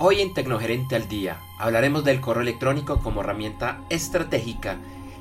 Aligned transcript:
Hoy 0.00 0.20
en 0.20 0.32
Tecnogerente 0.32 0.94
al 0.94 1.08
Día 1.08 1.40
hablaremos 1.58 2.04
del 2.04 2.20
correo 2.20 2.42
electrónico 2.42 3.00
como 3.00 3.20
herramienta 3.20 3.84
estratégica 3.90 4.78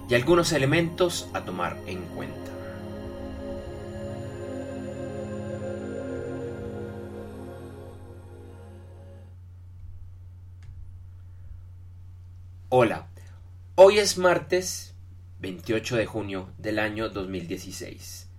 y 0.08 0.14
algunos 0.14 0.52
elementos 0.52 1.28
a 1.34 1.44
tomar 1.44 1.80
en 1.88 2.04
cuenta. 2.10 2.52
Hola, 12.70 13.08
hoy 13.74 13.98
es 13.98 14.20
martes 14.20 14.94
28 15.40 15.96
de 15.96 16.06
junio 16.06 16.52
del 16.60 16.78
año 16.78 17.10
2016. 17.10 18.30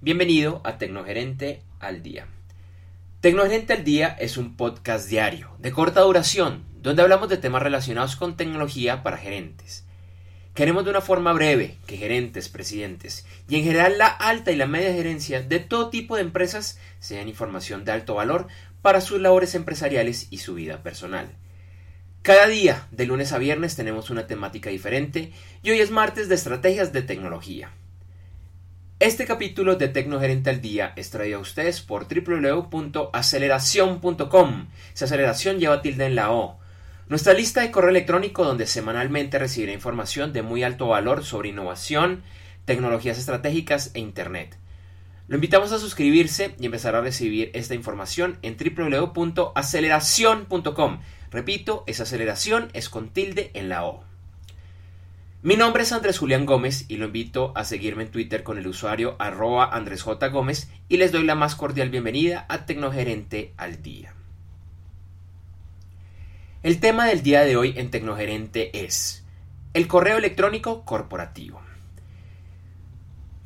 Bienvenido 0.00 0.60
a 0.62 0.78
Tecnogerente 0.78 1.64
al 1.80 2.04
Día. 2.04 2.28
Tecnogerente 3.22 3.72
al 3.72 3.84
Día 3.84 4.16
es 4.18 4.36
un 4.36 4.56
podcast 4.56 5.08
diario, 5.08 5.54
de 5.60 5.70
corta 5.70 6.00
duración, 6.00 6.64
donde 6.82 7.02
hablamos 7.02 7.28
de 7.28 7.36
temas 7.36 7.62
relacionados 7.62 8.16
con 8.16 8.36
tecnología 8.36 9.04
para 9.04 9.16
gerentes. 9.16 9.84
Queremos 10.54 10.82
de 10.82 10.90
una 10.90 11.00
forma 11.00 11.32
breve 11.32 11.78
que 11.86 11.96
gerentes, 11.96 12.48
presidentes 12.48 13.24
y 13.48 13.54
en 13.54 13.62
general 13.62 13.96
la 13.96 14.08
alta 14.08 14.50
y 14.50 14.56
la 14.56 14.66
media 14.66 14.92
gerencia 14.92 15.40
de 15.40 15.60
todo 15.60 15.88
tipo 15.88 16.16
de 16.16 16.22
empresas 16.22 16.80
sean 16.98 17.28
información 17.28 17.84
de 17.84 17.92
alto 17.92 18.16
valor 18.16 18.48
para 18.82 19.00
sus 19.00 19.20
labores 19.20 19.54
empresariales 19.54 20.26
y 20.30 20.38
su 20.38 20.54
vida 20.54 20.82
personal. 20.82 21.30
Cada 22.22 22.48
día, 22.48 22.88
de 22.90 23.06
lunes 23.06 23.32
a 23.32 23.38
viernes, 23.38 23.76
tenemos 23.76 24.10
una 24.10 24.26
temática 24.26 24.68
diferente 24.68 25.32
y 25.62 25.70
hoy 25.70 25.78
es 25.78 25.92
martes 25.92 26.28
de 26.28 26.34
estrategias 26.34 26.92
de 26.92 27.02
tecnología. 27.02 27.70
Este 29.02 29.26
capítulo 29.26 29.74
de 29.74 29.88
Tecnogerente 29.88 30.48
al 30.48 30.60
Día 30.60 30.92
es 30.94 31.10
traído 31.10 31.38
a 31.38 31.40
ustedes 31.40 31.80
por 31.80 32.06
www.aceleración.com. 32.06 34.66
Esa 34.94 35.04
aceleración 35.06 35.58
lleva 35.58 35.82
tilde 35.82 36.06
en 36.06 36.14
la 36.14 36.30
O. 36.30 36.60
Nuestra 37.08 37.32
lista 37.32 37.62
de 37.62 37.72
correo 37.72 37.90
electrónico 37.90 38.44
donde 38.44 38.68
semanalmente 38.68 39.40
recibirá 39.40 39.72
información 39.72 40.32
de 40.32 40.42
muy 40.42 40.62
alto 40.62 40.86
valor 40.86 41.24
sobre 41.24 41.48
innovación, 41.48 42.22
tecnologías 42.64 43.18
estratégicas 43.18 43.90
e 43.94 43.98
Internet. 43.98 44.56
Lo 45.26 45.34
invitamos 45.34 45.72
a 45.72 45.80
suscribirse 45.80 46.54
y 46.60 46.66
empezar 46.66 46.94
a 46.94 47.00
recibir 47.00 47.50
esta 47.54 47.74
información 47.74 48.38
en 48.42 48.56
www.aceleración.com. 48.56 51.00
Repito, 51.32 51.82
esa 51.88 52.04
aceleración 52.04 52.70
es 52.72 52.88
con 52.88 53.08
tilde 53.08 53.50
en 53.54 53.68
la 53.68 53.84
O. 53.84 54.11
Mi 55.44 55.56
nombre 55.56 55.82
es 55.82 55.90
Andrés 55.90 56.20
Julián 56.20 56.46
Gómez 56.46 56.84
y 56.86 56.98
lo 56.98 57.06
invito 57.06 57.50
a 57.56 57.64
seguirme 57.64 58.04
en 58.04 58.12
Twitter 58.12 58.44
con 58.44 58.58
el 58.58 58.66
usuario 58.68 59.16
arroba 59.18 59.74
Andrés 59.74 60.02
J. 60.02 60.28
Gómez 60.28 60.70
y 60.88 60.98
les 60.98 61.10
doy 61.10 61.24
la 61.24 61.34
más 61.34 61.56
cordial 61.56 61.90
bienvenida 61.90 62.46
a 62.48 62.64
Tecnogerente 62.64 63.52
al 63.56 63.82
Día. 63.82 64.14
El 66.62 66.78
tema 66.78 67.06
del 67.06 67.24
día 67.24 67.42
de 67.42 67.56
hoy 67.56 67.74
en 67.76 67.90
Tecnogerente 67.90 68.84
es 68.84 69.24
el 69.74 69.88
correo 69.88 70.16
electrónico 70.16 70.84
corporativo. 70.84 71.60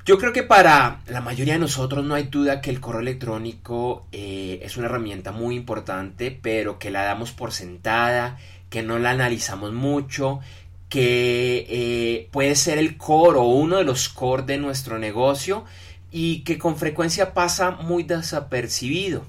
Yo 0.05 0.19
creo 0.19 0.35
que 0.35 0.43
para 0.43 1.01
la 1.07 1.23
mayoría 1.23 1.55
de 1.55 1.61
nosotros 1.61 2.05
no 2.05 2.15
hay 2.15 2.25
duda 2.25 2.61
que 2.61 2.69
el 2.69 2.79
correo 2.79 3.01
electrónico 3.01 4.07
eh, 4.13 4.61
es 4.63 4.77
una 4.77 4.89
herramienta 4.89 5.33
muy 5.33 5.57
importante, 5.57 6.31
pero 6.31 6.79
que 6.79 6.91
la 6.91 7.05
damos 7.05 7.33
por 7.33 7.53
sentada, 7.53 8.37
que 8.69 8.83
no 8.83 8.99
la 8.99 9.11
analizamos 9.11 9.73
mucho, 9.73 10.41
que 10.89 11.67
eh, 11.69 12.29
puede 12.31 12.55
ser 12.55 12.79
el 12.79 12.97
core 12.97 13.39
o 13.39 13.45
uno 13.45 13.79
de 13.79 13.85
los 13.85 14.09
core 14.09 14.45
de 14.45 14.59
nuestro 14.59 14.99
negocio 14.99 15.65
y 16.13 16.41
que 16.41 16.59
con 16.59 16.77
frecuencia 16.77 17.35
pasa 17.35 17.73
muy 17.73 18.05
desapercibido. 18.05 19.25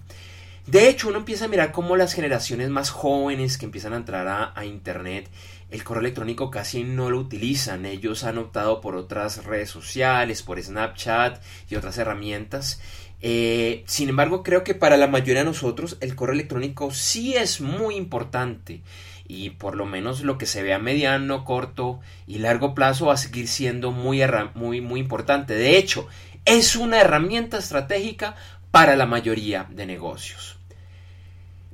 De 0.68 0.90
hecho, 0.90 1.08
uno 1.08 1.20
empieza 1.20 1.46
a 1.46 1.48
mirar 1.48 1.72
cómo 1.72 1.96
las 1.96 2.14
generaciones 2.14 2.70
más 2.70 2.90
jóvenes 2.90 3.58
que 3.58 3.66
empiezan 3.66 3.94
a 3.94 3.98
entrar 3.98 4.54
a, 4.54 4.66
Internet, 4.66 5.30
el 5.72 5.84
correo 5.86 6.02
electrónico 6.02 6.52
casi 6.52 6.84
no 6.84 7.10
lo 7.10 7.20
utilizan. 7.20 7.86
Ellos 7.86 8.26
han 8.26 8.38
optado 8.38 8.82
por 8.82 8.98
otras 8.98 9.46
redes 9.46 9.70
sociales, 9.70 10.44
por 10.44 10.62
Snapchat 10.62 11.42
y 11.70 11.76
otras 11.76 11.98
herramientas. 11.98 12.82
Eh, 13.22 13.84
sin 13.88 14.10
embargo, 14.10 14.44
creo 14.44 14.66
que 14.66 14.76
para 14.76 14.98
la 14.98 15.08
mayoría 15.08 15.40
de 15.40 15.46
nosotros 15.46 15.98
el 16.02 16.16
correo 16.16 16.34
electrónico 16.34 16.92
sí 16.92 17.36
es 17.36 17.62
muy 17.62 17.96
importante 17.96 18.82
y 19.28 19.52
por 19.52 19.76
lo 19.76 19.86
menos 19.86 20.22
lo 20.22 20.38
que 20.38 20.46
se 20.46 20.64
ve 20.64 20.74
a 20.74 20.80
mediano, 20.80 21.44
corto 21.44 22.00
y 22.26 22.40
largo 22.40 22.74
plazo 22.74 23.08
va 23.08 23.14
a 23.14 23.18
seguir 23.18 23.48
siendo 23.48 23.92
muy, 23.92 24.22
muy, 24.56 24.82
muy 24.82 25.00
importante. 25.00 25.56
De 25.56 25.78
hecho, 25.78 26.08
es 26.46 26.76
una 26.76 27.02
herramienta 27.02 27.58
estratégica 27.58 28.36
para 28.72 28.96
la 28.96 29.06
mayoría 29.06 29.68
de 29.70 29.86
negocios. 29.86 30.58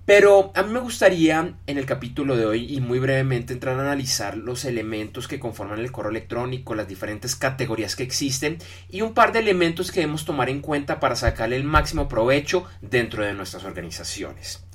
Pero 0.06 0.52
a 0.54 0.64
mí 0.64 0.74
me 0.74 0.82
gustaría 0.82 1.54
en 1.66 1.78
el 1.78 1.86
capítulo 1.86 2.36
de 2.36 2.46
hoy 2.46 2.76
y 2.76 2.82
muy 2.82 3.00
brevemente 3.00 3.54
entrar 3.54 3.80
a 3.80 3.84
analizar 3.84 4.36
los 4.36 4.66
elementos 4.66 5.30
que 5.30 5.40
conforman 5.40 5.80
el 5.80 5.94
correo 5.94 6.12
electrónico, 6.12 6.76
las 6.76 6.90
diferentes 6.90 7.38
categorías 7.38 7.96
que 7.96 8.04
existen 8.04 8.58
y 8.90 9.02
un 9.02 9.14
par 9.14 9.32
de 9.32 9.40
elementos 9.40 9.94
que 9.94 10.02
debemos 10.02 10.26
tomar 10.26 10.50
en 10.50 10.60
cuenta 10.60 11.00
para 11.00 11.16
sacarle 11.16 11.56
el 11.56 11.64
máximo 11.64 12.10
provecho 12.10 12.66
dentro 12.82 13.24
de 13.24 13.34
nuestras 13.34 13.64
organizaciones. 13.64 14.66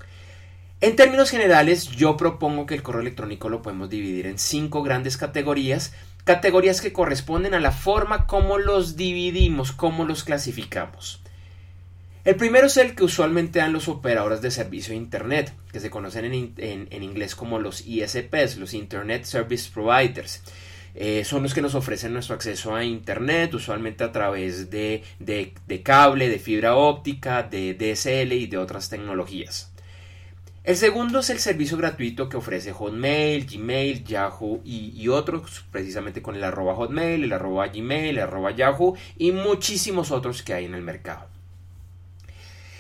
En 0.81 0.95
términos 0.95 1.31
generales, 1.31 1.89
yo 1.89 2.17
propongo 2.17 2.65
que 2.65 2.75
el 2.77 2.85
correo 2.85 3.01
electrónico 3.01 3.49
lo 3.49 3.63
podemos 3.63 3.91
dividir 3.91 4.29
en 4.29 4.39
cinco 4.39 4.85
grandes 4.85 5.17
categorías, 5.17 5.93
categorías 6.23 6.81
que 6.81 6.93
corresponden 6.93 7.53
a 7.55 7.59
la 7.59 7.73
forma 7.73 8.29
como 8.29 8.59
los 8.59 8.97
dividimos, 8.97 9.73
cómo 9.73 10.05
los 10.05 10.23
clasificamos. 10.23 11.21
El 12.25 12.37
primero 12.37 12.69
es 12.69 12.77
el 12.77 12.95
que 12.95 13.03
usualmente 13.03 13.59
dan 13.59 13.73
los 13.73 13.89
operadores 13.89 14.41
de 14.41 14.53
servicio 14.53 14.93
de 14.93 14.99
Internet, 14.99 15.53
que 15.73 15.81
se 15.81 15.91
conocen 15.91 16.27
en, 16.27 17.03
inglés 17.03 17.35
como 17.35 17.59
los 17.59 17.85
ISPs, 17.85 18.57
los 18.57 18.73
Internet 18.73 19.25
Service 19.25 19.69
Providers. 19.75 20.45
Eh, 20.95 21.25
son 21.25 21.43
los 21.43 21.55
que 21.55 21.63
nos 21.63 21.75
ofrecen 21.75 22.13
nuestro 22.13 22.37
acceso 22.37 22.77
a 22.77 22.85
Internet, 22.85 23.53
usualmente 23.53 24.05
a 24.05 24.13
través 24.13 24.71
de, 24.71 25.03
de 25.19 25.83
cable, 25.83 26.29
de 26.29 26.39
fibra 26.39 26.77
óptica, 26.77 27.43
de 27.43 27.75
DSL 27.75 28.33
y 28.33 28.47
de 28.47 28.59
otras 28.59 28.89
tecnologías. 28.89 29.73
El 30.65 30.77
segundo 30.77 31.21
es 31.21 31.31
el 31.31 31.39
servicio 31.39 31.79
gratuito 31.79 32.29
que 32.29 32.37
ofrece 32.37 32.73
Hotmail, 32.73 33.47
Gmail, 33.47 34.05
Yahoo 34.05 34.61
y, 34.65 35.09
otros, 35.09 35.65
precisamente 35.71 36.21
con 36.21 36.35
el 36.35 36.45
arroba 36.45 36.75
Hotmail, 36.75 37.25
el 37.25 37.33
arroba 37.33 37.69
Gmail, 37.69 38.19
el 38.19 38.23
arroba 38.23 38.51
Yahoo 38.51 38.97
y 39.17 39.33
muchísimos 39.33 40.11
otros 40.11 40.43
que 40.43 40.55
hay 40.55 40.67
en 40.67 40.75
el 40.75 40.83
mercado. 40.83 41.38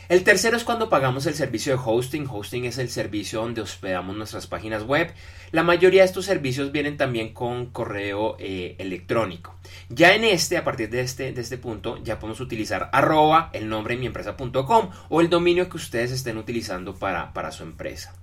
El 0.08 0.24
tercero 0.24 0.56
es 0.56 0.64
cuando 0.64 0.88
pagamos 0.88 1.26
el 1.26 1.34
servicio 1.34 1.76
de 1.76 1.82
hosting. 1.84 2.26
Hosting 2.30 2.64
es 2.64 2.78
el 2.78 2.88
servicio 2.88 3.42
donde 3.42 3.60
hospedamos 3.60 4.16
nuestras 4.16 4.46
páginas 4.46 4.84
web. 4.84 5.12
La 5.52 5.62
mayoría 5.62 6.00
de 6.00 6.06
estos 6.06 6.24
servicios 6.24 6.72
vienen 6.72 6.96
también 6.96 7.34
con 7.34 7.66
correo 7.66 8.34
eh, 8.38 8.74
electrónico. 8.78 9.54
Ya 9.90 10.14
en 10.14 10.24
este, 10.24 10.56
a 10.56 10.64
partir 10.64 10.88
de 10.88 11.02
este, 11.02 11.32
de 11.32 11.40
este 11.42 11.58
punto, 11.58 12.02
ya 12.02 12.18
podemos 12.18 12.40
utilizar 12.40 12.88
arroba 12.90 13.50
el 13.52 13.68
nombre 13.68 13.96
de 13.96 14.00
mi 14.00 14.06
empresa.com 14.06 14.88
o 15.10 15.20
el 15.20 15.28
dominio 15.28 15.68
que 15.68 15.76
ustedes 15.76 16.10
estén 16.10 16.38
utilizando 16.38 16.94
para, 16.94 17.34
para 17.34 17.52
su 17.52 17.62
empresa. 17.62 18.14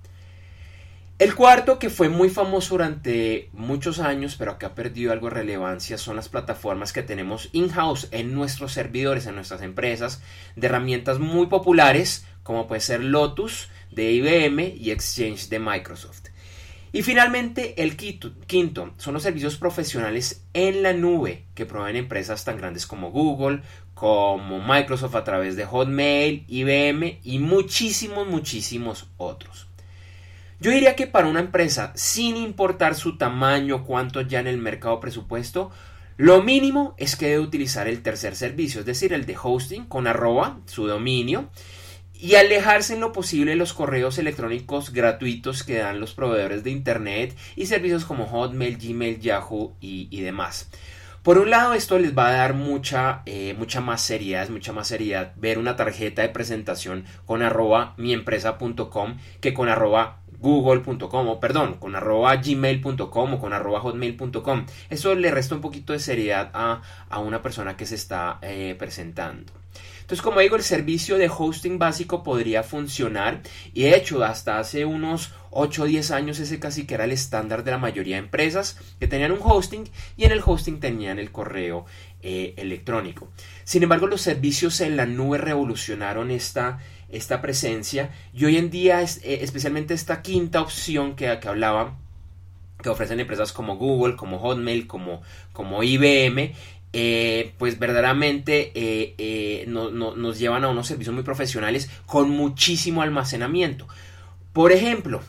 El 1.18 1.34
cuarto, 1.34 1.78
que 1.78 1.88
fue 1.88 2.10
muy 2.10 2.28
famoso 2.28 2.74
durante 2.74 3.48
muchos 3.54 4.00
años, 4.00 4.36
pero 4.38 4.58
que 4.58 4.66
ha 4.66 4.74
perdido 4.74 5.12
algo 5.12 5.28
de 5.28 5.36
relevancia, 5.36 5.96
son 5.96 6.14
las 6.14 6.28
plataformas 6.28 6.92
que 6.92 7.02
tenemos 7.02 7.48
in-house 7.52 8.08
en 8.10 8.34
nuestros 8.34 8.72
servidores, 8.72 9.24
en 9.24 9.34
nuestras 9.34 9.62
empresas, 9.62 10.20
de 10.56 10.66
herramientas 10.66 11.18
muy 11.18 11.46
populares, 11.46 12.26
como 12.42 12.66
puede 12.66 12.82
ser 12.82 13.02
Lotus 13.02 13.70
de 13.90 14.12
IBM 14.12 14.74
y 14.76 14.90
Exchange 14.90 15.48
de 15.48 15.58
Microsoft. 15.58 16.24
Y 16.92 17.02
finalmente, 17.02 17.82
el 17.82 17.96
quinto, 17.96 18.92
son 18.98 19.14
los 19.14 19.22
servicios 19.22 19.56
profesionales 19.56 20.44
en 20.52 20.82
la 20.82 20.92
nube 20.92 21.46
que 21.54 21.64
proveen 21.64 21.96
empresas 21.96 22.44
tan 22.44 22.58
grandes 22.58 22.86
como 22.86 23.10
Google, 23.10 23.62
como 23.94 24.60
Microsoft 24.60 25.14
a 25.14 25.24
través 25.24 25.56
de 25.56 25.64
Hotmail, 25.64 26.44
IBM 26.46 27.20
y 27.24 27.38
muchísimos, 27.38 28.28
muchísimos 28.28 29.08
otros. 29.16 29.66
Yo 30.58 30.70
diría 30.70 30.96
que 30.96 31.06
para 31.06 31.28
una 31.28 31.40
empresa, 31.40 31.92
sin 31.94 32.36
importar 32.36 32.94
su 32.94 33.18
tamaño, 33.18 33.84
cuánto 33.84 34.22
ya 34.22 34.40
en 34.40 34.46
el 34.46 34.58
mercado 34.58 35.00
presupuesto, 35.00 35.70
lo 36.16 36.42
mínimo 36.42 36.94
es 36.96 37.14
que 37.14 37.26
debe 37.26 37.40
utilizar 37.40 37.88
el 37.88 38.02
tercer 38.02 38.36
servicio, 38.36 38.80
es 38.80 38.86
decir, 38.86 39.12
el 39.12 39.26
de 39.26 39.36
hosting 39.40 39.84
con 39.84 40.06
arroba, 40.06 40.60
su 40.64 40.86
dominio, 40.86 41.50
y 42.14 42.36
alejarse 42.36 42.94
en 42.94 43.00
lo 43.00 43.12
posible 43.12 43.50
de 43.50 43.58
los 43.58 43.74
correos 43.74 44.16
electrónicos 44.16 44.94
gratuitos 44.94 45.62
que 45.62 45.76
dan 45.76 46.00
los 46.00 46.14
proveedores 46.14 46.64
de 46.64 46.70
Internet 46.70 47.36
y 47.54 47.66
servicios 47.66 48.06
como 48.06 48.24
Hotmail, 48.26 48.78
Gmail, 48.78 49.20
Yahoo 49.20 49.76
y, 49.80 50.20
demás. 50.22 50.70
Por 51.22 51.38
un 51.38 51.50
lado, 51.50 51.74
esto 51.74 51.98
les 51.98 52.16
va 52.16 52.28
a 52.28 52.32
dar 52.32 52.54
mucha, 52.54 53.22
eh, 53.26 53.54
mucha 53.58 53.82
más 53.82 54.00
seriedad, 54.00 54.48
mucha 54.48 54.72
más 54.72 54.88
seriedad 54.88 55.32
ver 55.36 55.58
una 55.58 55.76
tarjeta 55.76 56.22
de 56.22 56.28
presentación 56.28 57.04
con 57.26 57.42
arroba 57.42 57.94
miempresa.com 57.98 59.18
que 59.40 59.52
con 59.52 59.68
arroba 59.68 60.20
google.com 60.40 61.28
o 61.28 61.40
perdón, 61.40 61.74
con 61.74 61.94
arroba 61.96 62.36
gmail.com 62.36 63.34
o 63.34 63.38
con 63.38 63.52
arroba 63.52 63.80
hotmail.com. 63.80 64.66
Eso 64.90 65.14
le 65.14 65.30
resta 65.30 65.54
un 65.54 65.60
poquito 65.60 65.92
de 65.92 65.98
seriedad 65.98 66.50
a, 66.54 66.82
una 67.18 67.42
persona 67.42 67.76
que 67.76 67.86
se 67.86 67.94
está 67.94 68.38
eh, 68.42 68.76
presentando. 68.78 69.52
Entonces, 70.00 70.22
como 70.22 70.38
digo, 70.38 70.54
el 70.54 70.62
servicio 70.62 71.18
de 71.18 71.28
hosting 71.28 71.78
básico 71.78 72.22
podría 72.22 72.62
funcionar 72.62 73.42
y 73.74 73.82
de 73.82 73.96
hecho 73.96 74.22
hasta 74.22 74.60
hace 74.60 74.84
unos 74.84 75.32
8 75.50 75.82
o 75.82 75.86
10 75.86 76.10
años 76.12 76.38
ese 76.38 76.60
casi 76.60 76.86
que 76.86 76.94
era 76.94 77.04
el 77.04 77.12
estándar 77.12 77.64
de 77.64 77.72
la 77.72 77.78
mayoría 77.78 78.16
de 78.16 78.22
empresas 78.22 78.78
que 79.00 79.08
tenían 79.08 79.32
un 79.32 79.40
hosting 79.42 79.88
y 80.16 80.24
en 80.24 80.32
el 80.32 80.42
hosting 80.44 80.78
tenían 80.78 81.18
el 81.18 81.32
correo 81.32 81.86
eh, 82.22 82.54
electrónico. 82.56 83.32
Sin 83.64 83.82
embargo, 83.82 84.06
los 84.06 84.20
servicios 84.20 84.80
en 84.80 84.96
la 84.96 85.06
nube 85.06 85.38
revolucionaron 85.38 86.30
esta, 86.30 86.78
esta 87.08 87.42
presencia 87.42 88.10
y 88.32 88.44
hoy 88.44 88.58
en 88.58 88.70
día, 88.70 89.02
eh, 89.02 89.38
especialmente 89.42 89.94
esta 89.94 90.22
quinta 90.22 90.60
opción 90.60 91.16
que, 91.16 91.38
que 91.40 91.48
hablaba, 91.48 91.98
que 92.82 92.88
ofrecen 92.88 93.20
empresas 93.20 93.52
como 93.52 93.76
Google, 93.76 94.16
como 94.16 94.38
Hotmail, 94.38 94.86
como, 94.86 95.22
como 95.52 95.82
IBM, 95.82 96.52
eh, 96.98 97.52
pues 97.58 97.78
verdaderamente 97.78 98.72
eh, 98.74 99.14
eh, 99.18 99.64
nos 99.66 100.38
llevan 100.38 100.64
a 100.64 100.68
unos 100.68 100.86
servicios 100.86 101.14
muy 101.14 101.24
profesionales 101.24 101.90
con 102.06 102.30
muchísimo 102.30 103.02
almacenamiento. 103.02 103.86
Por 104.54 104.72
ejemplo, 104.72 105.20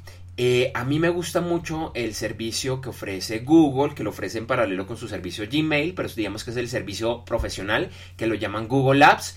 a 0.74 0.84
mí 0.86 1.00
me 1.00 1.10
gusta 1.10 1.42
mucho 1.42 1.92
el 1.94 2.14
servicio 2.14 2.80
que 2.80 2.88
ofrece 2.88 3.40
Google, 3.40 3.96
que 3.96 4.06
lo 4.06 4.12
ofrece 4.12 4.38
en 4.38 4.48
paralelo 4.48 4.88
con 4.88 4.96
su 4.96 5.10
servicio 5.10 5.46
Gmail, 5.52 5.94
pero 5.94 6.08
digamos 6.08 6.46
que 6.46 6.52
es 6.52 6.58
el 6.58 6.70
servicio 6.70 7.26
profesional, 7.26 7.90
que 8.16 8.28
lo 8.28 8.36
llaman 8.36 8.70
Google 8.70 9.04
Apps. 9.04 9.36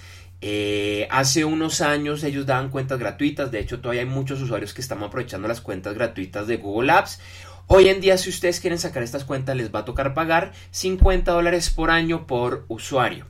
hace 1.11 1.45
unos 1.45 1.81
años 1.81 2.23
ellos 2.23 2.47
daban 2.47 2.71
cuentas 2.71 3.01
gratuitas, 3.01 3.51
de 3.51 3.59
hecho 3.59 3.81
todavía 3.81 4.03
hay 4.03 4.09
muchos 4.09 4.41
usuarios 4.41 4.73
que 4.73 4.83
están 4.83 5.03
aprovechando 5.03 5.49
las 5.49 5.61
cuentas 5.61 5.95
gratuitas 5.95 6.47
de 6.47 6.59
Google 6.59 6.93
Apps. 6.93 7.19
Hoy 7.73 7.89
en 7.89 8.01
día, 8.01 8.19
si 8.19 8.31
ustedes 8.31 8.59
quieren 8.59 8.81
sacar 8.81 9.05
estas 9.05 9.25
cuentas, 9.25 9.57
les 9.57 9.73
va 9.73 9.79
a 9.79 9.85
tocar 9.85 10.13
pagar 10.13 10.51
50 10.73 11.31
dólares 11.31 11.71
por 11.71 11.93
año 11.93 12.27
por 12.27 12.65
usuario. 12.67 13.27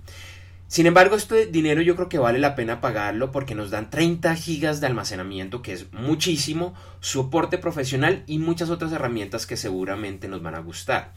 Sin 0.66 0.86
embargo, 0.86 1.14
este 1.14 1.44
dinero 1.44 1.82
yo 1.82 1.94
creo 1.94 2.08
que 2.08 2.16
vale 2.16 2.38
la 2.38 2.54
pena 2.54 2.80
pagarlo 2.80 3.32
porque 3.32 3.54
nos 3.54 3.70
dan 3.70 3.90
30 3.90 4.34
gigas 4.36 4.80
de 4.80 4.86
almacenamiento, 4.86 5.60
que 5.60 5.74
es 5.74 5.92
muchísimo, 5.92 6.72
soporte 7.00 7.58
profesional 7.58 8.24
y 8.26 8.38
muchas 8.38 8.70
otras 8.70 8.92
herramientas 8.92 9.44
que 9.44 9.58
seguramente 9.58 10.26
nos 10.26 10.40
van 10.40 10.54
a 10.54 10.60
gustar. 10.60 11.12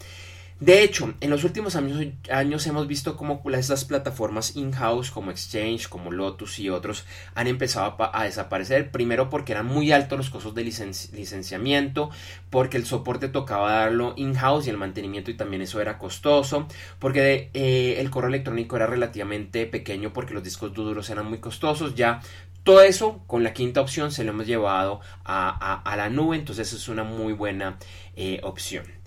De 0.63 0.81
hecho, 0.81 1.13
en 1.19 1.30
los 1.30 1.44
últimos 1.44 1.75
años, 1.75 2.68
hemos 2.68 2.88
visto 2.88 3.18
cómo 3.18 3.42
estas 3.54 3.83
plataformas 3.83 4.56
in-house 4.56 5.12
como 5.12 5.30
Exchange, 5.30 5.89
como 5.89 6.10
Lotus 6.10 6.57
y 6.60 6.69
otros 6.69 7.04
han 7.36 7.48
empezado 7.48 7.98
a, 8.00 8.24
desaparecer. 8.24 8.89
Primero 8.89 9.30
porque 9.30 9.51
eran 9.51 9.65
muy 9.65 9.92
altos 9.92 10.18
los 10.18 10.30
costos 10.30 10.56
de 10.56 10.63
licenciamiento, 10.63 12.12
porque 12.50 12.77
el 12.77 12.86
soporte 12.86 13.27
tocaba 13.27 13.74
darlo 13.74 14.13
in-house 14.15 14.65
y 14.65 14.69
el 14.69 14.77
mantenimiento 14.77 15.31
y 15.31 15.33
también 15.33 15.62
eso 15.63 15.81
era 15.81 15.98
costoso, 15.98 16.65
porque 16.98 17.50
eh, 17.54 17.98
el 18.00 18.10
correo 18.10 18.30
electrónico 18.30 18.77
era 18.77 18.88
relativamente 18.88 19.65
pequeño 19.65 20.13
porque 20.13 20.33
los 20.33 20.45
discos 20.45 20.74
duros 20.74 21.10
eran 21.10 21.25
muy 21.25 21.39
costosos. 21.39 21.94
Ya 21.95 22.21
todo 22.63 22.81
eso 22.83 23.21
con 23.27 23.44
la 23.44 23.51
quinta 23.51 23.81
opción 23.81 24.13
se 24.13 24.24
lo 24.24 24.31
hemos 24.31 24.48
llevado 24.48 25.01
a, 25.25 25.94
la 25.98 26.10
nube, 26.10 26.38
entonces 26.38 26.71
es 26.71 26.88
una 26.88 27.04
muy 27.04 27.33
buena 27.33 27.77
eh, 28.15 28.39
opción. 28.44 29.02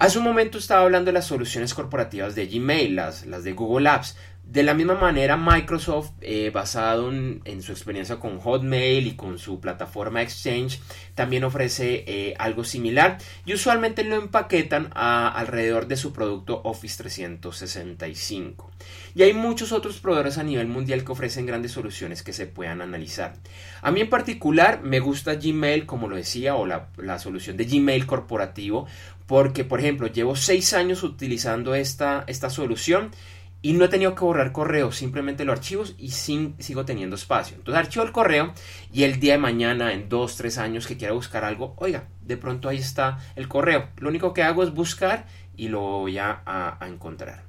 Hace 0.00 0.16
un 0.16 0.24
momento 0.24 0.56
estaba 0.56 0.80
hablando 0.80 1.10
de 1.10 1.12
las 1.12 1.26
soluciones 1.26 1.74
corporativas 1.74 2.34
de 2.34 2.46
Gmail, 2.46 2.96
las, 2.96 3.26
las 3.26 3.44
de 3.44 3.52
Google 3.52 3.86
Apps. 3.86 4.16
De 4.50 4.64
la 4.64 4.74
misma 4.74 4.96
manera, 4.96 5.36
Microsoft, 5.36 6.10
eh, 6.22 6.50
basado 6.52 7.08
en, 7.12 7.62
su 7.62 7.70
experiencia 7.70 8.18
con 8.18 8.40
Hotmail 8.40 9.06
y 9.06 9.14
con 9.14 9.38
su 9.38 9.60
plataforma 9.60 10.22
Exchange, 10.22 10.80
también 11.14 11.44
ofrece 11.44 12.02
eh, 12.08 12.34
algo 12.36 12.64
similar 12.64 13.18
y 13.46 13.54
usualmente 13.54 14.02
lo 14.02 14.16
empaquetan 14.16 14.90
alrededor 14.92 15.86
de 15.86 15.96
su 15.96 16.12
producto 16.12 16.62
Office 16.64 17.00
365. 17.00 18.72
Y 19.14 19.22
hay 19.22 19.34
muchos 19.34 19.70
otros 19.70 20.00
proveedores 20.00 20.36
a 20.36 20.42
nivel 20.42 20.66
mundial 20.66 21.04
que 21.04 21.12
ofrecen 21.12 21.46
grandes 21.46 21.70
soluciones 21.70 22.24
que 22.24 22.32
se 22.32 22.48
puedan 22.48 22.80
analizar. 22.80 23.34
A 23.82 23.92
mí 23.92 24.00
en 24.00 24.10
particular 24.10 24.82
me 24.82 24.98
gusta 24.98 25.36
Gmail, 25.36 25.86
como 25.86 26.08
lo 26.08 26.16
decía, 26.16 26.56
o 26.56 26.66
la, 26.66 27.18
solución 27.20 27.56
de 27.56 27.66
Gmail 27.66 28.04
corporativo, 28.04 28.88
porque, 29.28 29.62
por 29.62 29.78
ejemplo, 29.78 30.08
llevo 30.08 30.34
seis 30.34 30.72
años 30.72 31.04
utilizando 31.04 31.76
esta 31.76 32.26
solución 32.50 33.12
y 33.62 33.74
no 33.74 33.84
he 33.84 33.88
tenido 33.88 34.14
que 34.14 34.24
borrar 34.24 34.52
correo, 34.52 34.90
simplemente 34.90 35.44
los 35.44 35.58
archivos 35.58 35.94
y 35.98 36.10
sigo 36.10 36.84
teniendo 36.84 37.16
espacio. 37.16 37.56
Entonces 37.56 37.78
archivo 37.78 38.04
el 38.04 38.12
correo 38.12 38.54
y 38.92 39.02
el 39.04 39.20
día 39.20 39.34
de 39.34 39.38
mañana, 39.38 39.92
en 39.92 40.08
dos, 40.08 40.36
tres 40.36 40.56
años 40.56 40.86
que 40.86 40.96
quiera 40.96 41.12
buscar 41.12 41.44
algo, 41.44 41.74
oiga, 41.76 42.04
de 42.22 42.36
pronto 42.36 42.68
ahí 42.68 42.78
está 42.78 43.18
el 43.36 43.48
correo. 43.48 43.88
Lo 43.98 44.08
único 44.08 44.32
que 44.32 44.42
hago 44.42 44.62
es 44.62 44.72
buscar 44.72 45.26
y 45.56 45.68
lo 45.68 45.80
voy 45.80 46.16
a, 46.18 46.78
encontrar. 46.86 47.42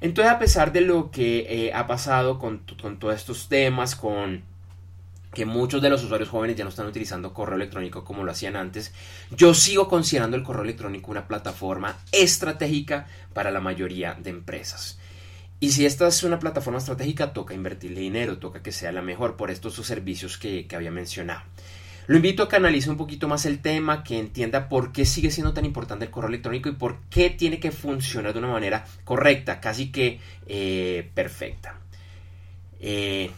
Entonces, 0.00 0.32
a 0.32 0.38
pesar 0.38 0.72
de 0.72 0.80
lo 0.80 1.10
que 1.10 1.46
eh, 1.48 1.72
ha 1.72 1.86
pasado 1.86 2.38
con, 2.38 2.62
con 2.80 2.98
todos 2.98 3.14
estos 3.14 3.48
temas, 3.48 3.94
con 3.94 4.42
que 5.32 5.44
muchos 5.44 5.82
de 5.82 5.90
los 5.90 6.02
usuarios 6.02 6.30
jóvenes 6.30 6.56
ya 6.56 6.64
no 6.64 6.70
están 6.70 6.86
utilizando 6.86 7.34
correo 7.34 7.56
electrónico 7.56 8.02
como 8.02 8.24
lo 8.24 8.32
hacían 8.32 8.56
antes, 8.56 8.92
yo 9.30 9.54
sigo 9.54 9.88
considerando 9.88 10.36
el 10.36 10.42
correo 10.42 10.62
electrónico 10.64 11.10
una 11.10 11.28
plataforma 11.28 11.96
estratégica 12.10 13.06
para 13.34 13.50
la 13.50 13.60
mayoría 13.60 14.14
de 14.14 14.30
empresas. 14.30 14.98
Y 15.60 15.70
si 15.72 15.86
esta 15.86 16.06
es 16.06 16.22
una 16.22 16.38
plataforma 16.38 16.78
estratégica, 16.78 17.32
toca 17.32 17.54
invertirle 17.54 18.00
dinero, 18.00 18.38
toca 18.38 18.62
que 18.62 18.72
sea 18.72 18.92
la 18.92 19.02
mejor 19.02 19.36
por 19.36 19.50
estos 19.50 19.74
servicios 19.74 20.38
que, 20.38 20.66
que 20.66 20.76
había 20.76 20.90
mencionado. 20.90 21.42
Lo 22.08 22.16
invito 22.16 22.42
a 22.42 22.48
que 22.48 22.56
analice 22.56 22.88
un 22.88 22.96
poquito 22.96 23.28
más 23.28 23.44
el 23.44 23.60
tema, 23.60 24.02
que 24.02 24.18
entienda 24.18 24.70
por 24.70 24.92
qué 24.92 25.04
sigue 25.04 25.30
siendo 25.30 25.52
tan 25.52 25.66
importante 25.66 26.06
el 26.06 26.10
correo 26.10 26.28
electrónico 26.28 26.70
y 26.70 26.72
por 26.72 27.00
qué 27.10 27.28
tiene 27.28 27.60
que 27.60 27.70
funcionar 27.70 28.32
de 28.32 28.38
una 28.38 28.48
manera 28.48 28.86
correcta, 29.04 29.60
casi 29.60 29.92
que 29.92 30.18
eh, 30.46 31.10
perfecta. 31.12 31.78
Eh, 32.80 33.30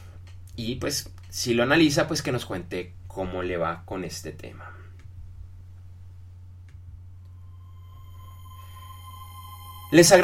y 0.55 0.77
pues 0.77 1.11
si 1.31 1.55
lo 1.55 1.65
analiza, 1.65 2.07
pues 2.07 2.23
que 2.23 2.31
nos 2.31 2.47
cuente 2.47 2.93
cómo 3.09 3.43
le 3.43 3.57
va 3.57 3.83
con 3.85 4.05
este 4.05 4.31
tema. 4.31 4.80
Les, 9.91 10.15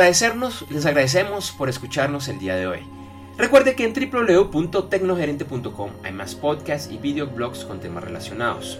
les 0.70 0.86
agradecemos 0.86 1.50
por 1.50 1.68
escucharnos 1.68 2.28
el 2.28 2.38
día 2.38 2.54
de 2.54 2.68
hoy. 2.68 2.88
Recuerde 3.36 3.74
que 3.74 3.84
en 3.84 3.92
www.tecnogerente.com 3.92 5.90
hay 6.04 6.12
más 6.12 6.36
podcasts 6.36 6.88
y 6.92 6.98
videoblogs 6.98 7.64
con 7.64 7.80
temas 7.80 8.04
relacionados. 8.04 8.78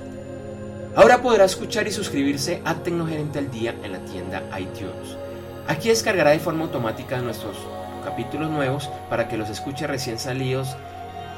Ahora 0.95 1.23
podrá 1.23 1.45
escuchar 1.45 1.89
y 1.89 1.93
suscribirse 1.93 2.63
a 2.65 2.77
Tecnogerente 2.77 3.41
al 3.41 3.51
Día 3.51 3.75
en 3.83 3.91
la 3.93 4.05
tienda 4.05 4.45
iTunes. 4.61 5.17
Aquí 5.67 5.89
descargará 5.89 6.31
de 6.31 6.39
forma 6.39 6.63
automática 6.63 7.21
nuestros 7.21 7.57
capítulos 8.05 8.49
nuevos 8.49 8.89
para 9.11 9.27
que 9.27 9.37
los 9.37 9.51
escuche 9.51 9.89
recién 9.89 10.21
salidos 10.21 10.77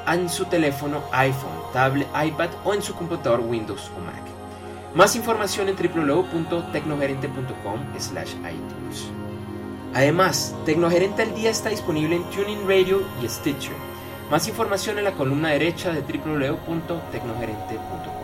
en 0.07 0.29
su 0.29 0.45
teléfono 0.45 1.01
iPhone, 1.11 1.63
tablet, 1.73 2.07
iPad 2.23 2.49
o 2.63 2.75
en 2.75 2.83
su 2.83 2.93
computador 2.93 3.39
Windows 3.39 3.89
o 3.97 3.99
Mac. 3.99 4.21
Más 4.93 5.15
información 5.15 5.69
en 5.69 5.75
www.tecnogerente.com 5.75 7.79
iTunes. 7.97 9.09
Además, 9.93 10.55
Tecnogerente 10.65 11.21
al 11.23 11.35
Día 11.35 11.49
está 11.49 11.69
disponible 11.69 12.15
en 12.15 12.23
Tuning 12.29 12.65
Radio 12.67 13.01
y 13.23 13.27
Stitcher. 13.27 13.75
Más 14.29 14.47
información 14.47 14.99
en 14.99 15.05
la 15.05 15.13
columna 15.13 15.49
derecha 15.49 15.91
de 15.91 16.01
www.tecnogerente.com. 16.01 18.19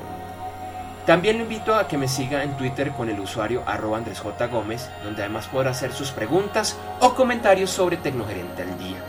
También 1.05 1.38
lo 1.38 1.43
invito 1.43 1.75
a 1.75 1.88
que 1.88 1.98
me 1.98 2.07
siga 2.07 2.43
en 2.43 2.57
Twitter 2.57 2.91
con 2.91 3.10
el 3.10 3.19
usuario 3.19 3.63
arroba 3.65 3.98
Andrés 3.98 4.19
J. 4.19 4.48
Gómez, 4.48 4.89
donde 5.03 5.24
además 5.24 5.48
podrá 5.48 5.72
hacer 5.72 5.91
sus 5.93 6.12
preguntas 6.12 6.77
o 7.00 7.13
comentarios 7.13 7.69
sobre 7.69 7.98
Tecnogerente 7.98 8.63
al 8.63 8.77
Día. 8.79 9.03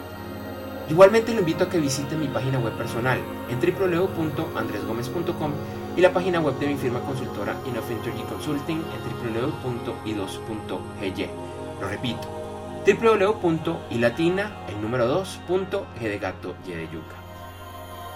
Igualmente 0.89 1.33
lo 1.33 1.41
invito 1.41 1.65
a 1.65 1.69
que 1.69 1.79
visite 1.79 2.15
mi 2.17 2.29
página 2.29 2.59
web 2.59 2.73
personal 2.75 3.19
en 3.51 3.61
www.andresgomez.com 3.61 5.53
y 5.97 6.01
la 6.01 6.13
página 6.13 6.41
web 6.41 6.59
de 6.59 6.69
mi 6.69 6.77
firma 6.77 7.01
consultora 7.01 7.57
Energy 7.67 8.23
Consulting 8.29 8.79
en 8.79 9.35
www.i2.gy. 9.35 11.29
Lo 11.81 11.89
repito, 11.89 12.46
www.ilatina, 12.87 14.53
el 14.69 14.81
número 14.81 15.23
2.g 15.23 15.99
de 15.99 16.19
gato 16.19 16.55
y 16.65 16.71
de 16.71 16.85
yuca. 16.85 17.17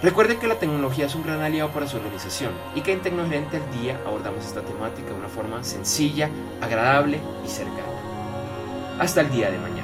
Recuerde 0.00 0.38
que 0.38 0.46
la 0.46 0.54
tecnología 0.54 1.06
es 1.06 1.14
un 1.14 1.24
gran 1.24 1.40
aliado 1.40 1.70
para 1.70 1.88
su 1.88 1.96
organización 1.96 2.52
y 2.74 2.80
que 2.80 2.92
en 2.92 3.00
Tecnogerente 3.00 3.56
al 3.56 3.80
Día 3.80 4.00
abordamos 4.06 4.46
esta 4.46 4.62
temática 4.62 5.08
de 5.08 5.14
una 5.14 5.28
forma 5.28 5.62
sencilla, 5.64 6.30
agradable 6.60 7.20
y 7.44 7.48
cercana. 7.48 7.82
Hasta 8.98 9.22
el 9.22 9.30
día 9.30 9.50
de 9.50 9.58
mañana. 9.58 9.79